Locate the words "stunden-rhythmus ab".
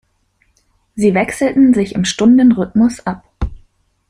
2.05-3.23